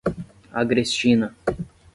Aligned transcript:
Agrestina 0.61 1.27